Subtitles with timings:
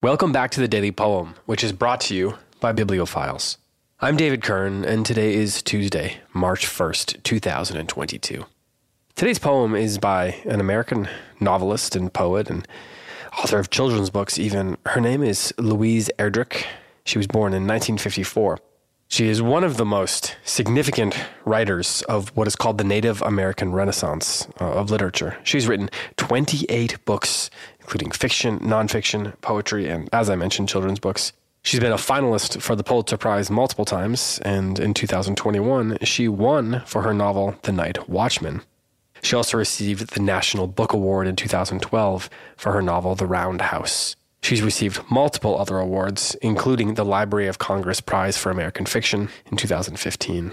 [0.00, 3.56] Welcome back to the Daily Poem, which is brought to you by BiblioFiles.
[4.00, 8.44] I'm David Kern, and today is Tuesday, March 1st, 2022.
[9.16, 11.08] Today's poem is by an American
[11.40, 12.64] novelist and poet and
[13.42, 14.76] author of children's books, even.
[14.86, 16.64] Her name is Louise Erdrich.
[17.04, 18.60] She was born in 1954.
[19.10, 23.72] She is one of the most significant writers of what is called the Native American
[23.72, 25.38] Renaissance uh, of literature.
[25.44, 25.88] She's written
[26.18, 27.48] 28 books,
[27.80, 31.32] including fiction, nonfiction, poetry, and, as I mentioned, children's books.
[31.62, 36.82] She's been a finalist for the Pulitzer Prize multiple times, and in 2021, she won
[36.84, 38.60] for her novel, The Night Watchman.
[39.22, 42.28] She also received the National Book Award in 2012
[42.58, 44.16] for her novel, The Round House.
[44.40, 49.56] She's received multiple other awards, including the Library of Congress Prize for American Fiction in
[49.56, 50.52] 2015.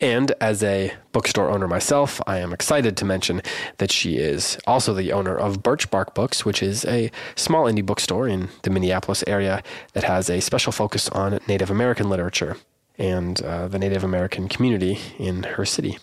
[0.00, 3.40] And as a bookstore owner myself, I am excited to mention
[3.78, 7.84] that she is also the owner of Birch Bark Books, which is a small indie
[7.86, 12.56] bookstore in the Minneapolis area that has a special focus on Native American literature
[12.98, 15.98] and uh, the Native American community in her city.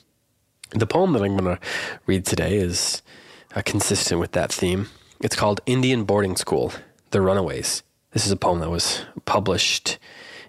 [0.72, 1.59] The poem that I'm going to
[2.06, 3.02] read today is
[3.56, 4.88] uh, consistent with that theme.
[5.22, 6.72] It's called Indian Boarding School
[7.12, 7.84] the Runaways.
[8.12, 10.00] This is a poem that was published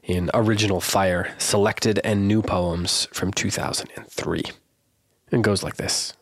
[0.05, 4.43] in Original Fire, Selected and New Poems from 2003.
[5.33, 6.15] It goes like this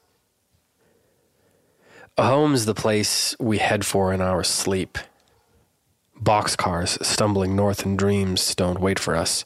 [2.17, 4.97] A home's the place we head for in our sleep.
[6.19, 9.45] Boxcars stumbling north in dreams don't wait for us.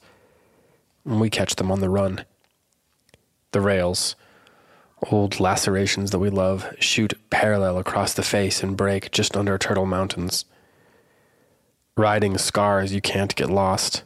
[1.04, 2.24] We catch them on the run.
[3.50, 4.14] The rails,
[5.10, 9.86] old lacerations that we love, shoot parallel across the face and break just under Turtle
[9.86, 10.44] Mountains
[11.96, 14.02] riding scars you can't get lost.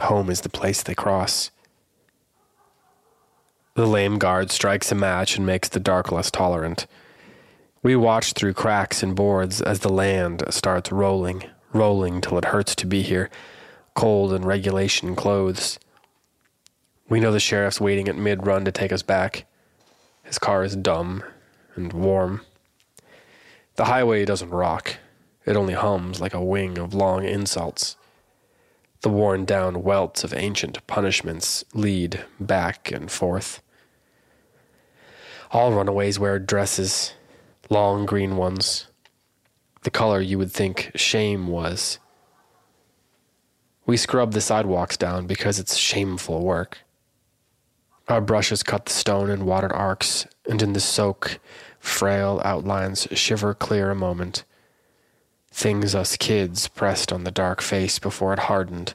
[0.00, 1.50] Home is the place they cross.
[3.74, 6.86] The lame guard strikes a match and makes the dark less tolerant.
[7.82, 12.74] We watch through cracks in boards as the land starts rolling, rolling till it hurts
[12.76, 13.30] to be here,
[13.94, 15.78] cold and regulation clothes.
[17.08, 19.46] We know the sheriff's waiting at mid run to take us back.
[20.24, 21.22] His car is dumb
[21.76, 22.40] and warm.
[23.76, 24.96] The highway doesn't rock.
[25.48, 27.96] It only hums like a wing of long insults.
[29.00, 33.62] The worn down welts of ancient punishments lead back and forth.
[35.50, 37.14] All runaways wear dresses,
[37.70, 38.88] long green ones,
[39.84, 41.98] the color you would think shame was.
[43.86, 46.80] We scrub the sidewalks down because it's shameful work.
[48.06, 51.38] Our brushes cut the stone in watered arcs, and in the soak,
[51.80, 54.44] frail outlines shiver clear a moment
[55.58, 58.94] things us kids pressed on the dark face before it hardened,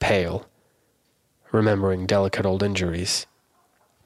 [0.00, 0.48] pale,
[1.52, 3.26] remembering delicate old injuries,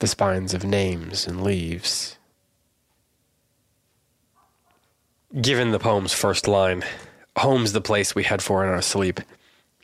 [0.00, 2.18] the spines of names and leaves.
[5.40, 6.82] Given the poem's first line,
[7.36, 9.20] home's the place we head for in our sleep,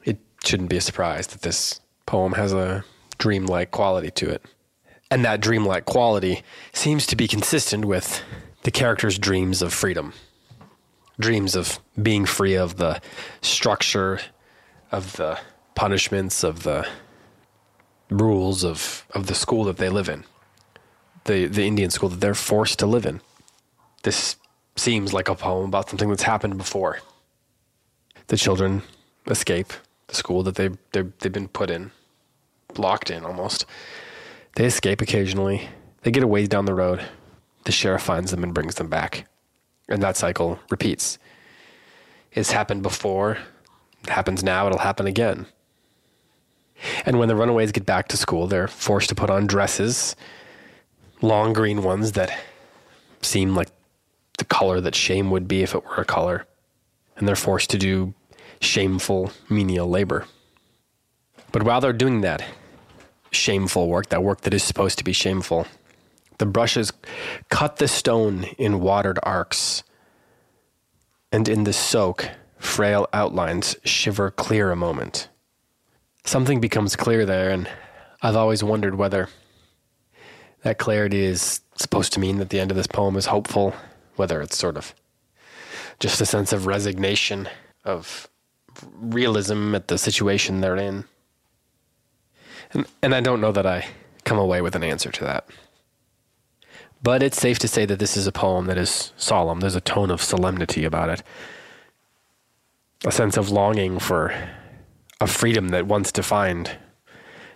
[0.05, 2.85] it shouldn't be a surprise that this poem has a
[3.19, 4.45] dreamlike quality to it.
[5.13, 8.21] And that dreamlike quality seems to be consistent with
[8.65, 10.13] the character's dreams of freedom
[11.19, 13.01] dreams of being free of the
[13.41, 14.21] structure,
[14.93, 15.39] of the
[15.75, 16.87] punishments, of the
[18.11, 20.25] rules of, of the school that they live in,
[21.25, 23.21] the, the Indian school that they're forced to live in.
[24.03, 24.37] This
[24.77, 27.01] seems like a poem about something that's happened before.
[28.29, 28.83] The children
[29.27, 29.73] escape
[30.07, 31.91] the school that they, they've been put in,
[32.77, 33.67] locked in almost.
[34.55, 35.69] They escape occasionally.
[36.03, 37.05] They get a ways down the road.
[37.65, 39.27] The sheriff finds them and brings them back
[39.89, 41.19] and that cycle repeats.
[42.33, 43.39] It's happened before,
[44.05, 45.47] it happens now, it'll happen again.
[47.05, 50.15] And when the runaways get back to school, they're forced to put on dresses,
[51.21, 52.39] long green ones that
[53.23, 53.69] seem like
[54.39, 56.47] the color that shame would be if it were a color.
[57.17, 58.15] And they're forced to do
[58.61, 60.27] shameful menial labor.
[61.51, 62.45] But while they're doing that
[63.33, 65.67] shameful work, that work that is supposed to be shameful,
[66.39, 66.93] the brushes
[67.51, 69.83] cut the stone in watered arcs,
[71.31, 75.29] and in the soak, frail outlines shiver clear a moment.
[76.25, 77.69] Something becomes clear there, and
[78.23, 79.29] I've always wondered whether
[80.63, 83.75] that clarity is supposed to mean that the end of this poem is hopeful,
[84.17, 84.95] whether it's sort of
[86.01, 87.49] just a sense of resignation,
[87.85, 88.29] of
[89.01, 91.05] realism at the situation they're in.
[92.73, 93.87] And, and I don't know that I
[94.25, 95.49] come away with an answer to that.
[97.03, 99.61] But it's safe to say that this is a poem that is solemn.
[99.61, 101.23] There's a tone of solemnity about it,
[103.05, 104.35] a sense of longing for
[105.21, 106.77] a freedom that to find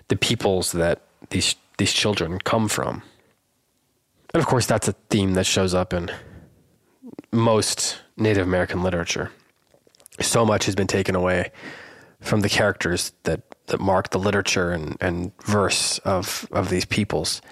[0.08, 3.02] the peoples that these these children come from.
[4.34, 6.10] And of course, that's a theme that shows up in
[7.32, 9.30] most Native American literature.
[10.20, 11.50] So much has been taken away
[12.20, 17.42] from the characters that, that mark the literature and, and verse of, of these peoples.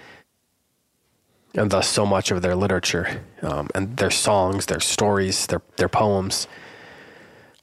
[1.53, 5.89] And thus, so much of their literature um, and their songs, their stories, their, their
[5.89, 6.47] poems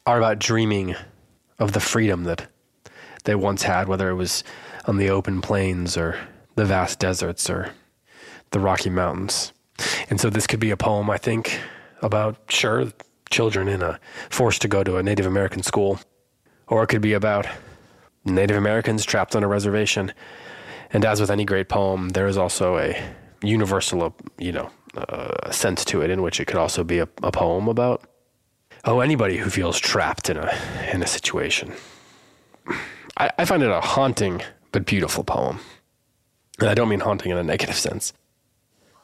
[0.05, 0.94] are about dreaming
[1.58, 2.49] of the freedom that
[3.25, 4.44] they once had, whether it was
[4.87, 6.19] on the open plains or
[6.55, 7.73] the vast deserts or
[8.50, 9.52] the Rocky Mountains.
[10.11, 11.61] And so, this could be a poem, I think,
[12.02, 12.93] about, sure,
[13.31, 16.00] children in a forced to go to a Native American school,
[16.67, 17.46] or it could be about
[18.25, 20.12] Native Americans trapped on a reservation.
[20.90, 23.00] And as with any great poem, there is also a
[23.43, 27.31] universal, you know, uh, sense to it in which it could also be a, a
[27.31, 28.02] poem about
[28.85, 30.50] oh anybody who feels trapped in a
[30.93, 31.73] in a situation.
[33.17, 34.43] I, I find it a haunting
[34.73, 35.61] but beautiful poem,
[36.61, 38.12] and I don't mean haunting in a negative sense.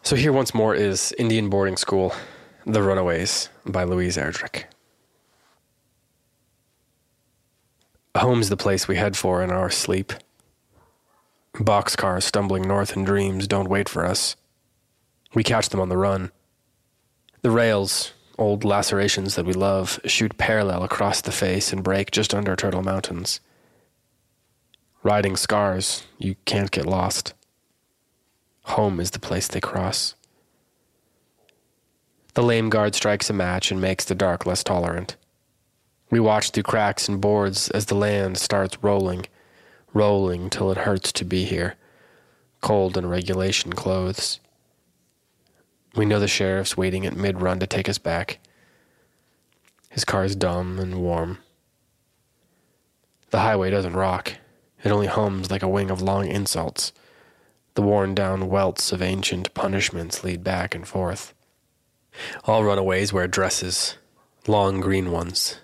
[0.02, 2.14] So here once more is Indian Boarding School,
[2.66, 4.64] The Runaways by Louise Erdrich.
[8.16, 10.12] Home's the place we head for in our sleep.
[11.54, 14.34] Boxcars stumbling north in dreams don't wait for us.
[15.34, 16.32] We catch them on the run.
[17.42, 22.34] The rails, old lacerations that we love, shoot parallel across the face and break just
[22.34, 23.40] under Turtle Mountains.
[25.04, 27.34] Riding scars, you can't get lost.
[28.64, 30.14] Home is the place they cross.
[32.32, 35.16] The lame guard strikes a match and makes the dark less tolerant.
[36.10, 39.26] We watch through cracks in boards as the land starts rolling,
[39.94, 41.76] rolling till it hurts to be here,
[42.60, 44.40] cold in regulation clothes.
[45.94, 48.40] We know the sheriff's waiting at mid run to take us back.
[49.88, 51.38] His car is dumb and warm.
[53.30, 54.34] The highway doesn't rock,
[54.82, 56.92] it only hums like a wing of long insults.
[57.74, 61.34] The worn down welts of ancient punishments lead back and forth.
[62.44, 63.96] All runaways wear dresses,
[64.46, 65.58] long green ones,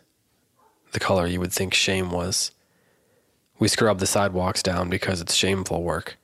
[0.92, 2.50] the color you would think shame was.
[3.60, 6.16] We scrub the sidewalks down because it's shameful work.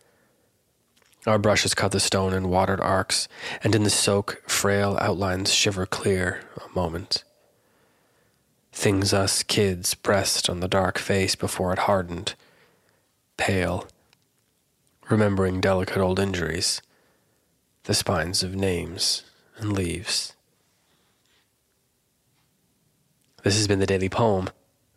[1.27, 3.29] Our brushes cut the stone in watered arcs,
[3.62, 7.25] and in the soak, frail outlines shiver clear a moment.
[8.73, 12.35] Things us kids pressed on the dark face before it hardened,
[13.37, 13.87] pale
[15.11, 16.81] remembering delicate old injuries,
[17.85, 19.25] the spines of names
[19.56, 20.35] and leaves.
[23.43, 24.49] This has been the Daily Poem,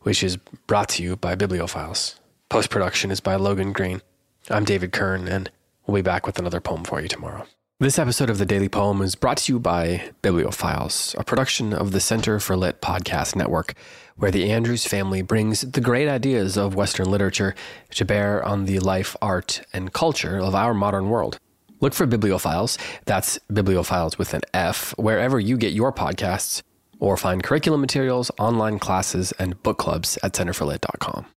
[0.02, 0.38] which is
[0.68, 2.19] brought to you by BiblioFiles.
[2.50, 4.02] Post production is by Logan Green.
[4.50, 5.52] I'm David Kern, and
[5.86, 7.46] we'll be back with another poem for you tomorrow.
[7.80, 11.92] This episode of the Daily Poem is brought to you by BiblioFiles, a production of
[11.92, 13.76] the Center for Lit Podcast Network
[14.16, 17.54] where the Andrews family brings the great ideas of Western literature
[17.92, 21.38] to bear on the life, art, and culture of our modern world.
[21.80, 26.64] Look for BiblioFiles, that's BiblioFiles with an F, wherever you get your podcasts,
[27.00, 31.28] or find curriculum materials, online classes, and book clubs at centerforlit.com.